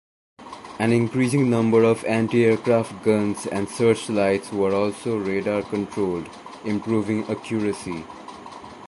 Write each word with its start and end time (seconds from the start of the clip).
An 0.79 0.91
increasing 0.93 1.47
number 1.51 1.83
of 1.83 2.03
anti-aircraft 2.05 3.03
guns 3.05 3.45
and 3.45 3.69
searchlights 3.69 4.51
were 4.51 4.73
also 4.73 5.19
radar-controlled, 5.19 6.27
improving 6.65 7.23
accuracy. 7.29 8.03